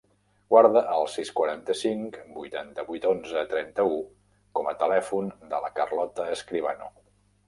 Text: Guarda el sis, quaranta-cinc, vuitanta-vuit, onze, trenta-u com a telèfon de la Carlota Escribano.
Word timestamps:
Guarda 0.51 0.81
el 0.93 1.03
sis, 1.15 1.29
quaranta-cinc, 1.39 2.15
vuitanta-vuit, 2.37 3.05
onze, 3.09 3.43
trenta-u 3.51 3.99
com 4.61 4.71
a 4.71 4.73
telèfon 4.85 5.29
de 5.53 5.61
la 5.67 5.71
Carlota 5.81 6.27
Escribano. 6.37 6.89